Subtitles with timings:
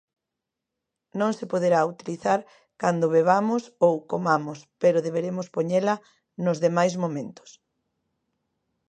[1.19, 2.39] Non se poderá utilizar
[2.81, 5.95] cando bebamos ou comamos pero deberemos poñela
[6.45, 7.49] nos demais momentos.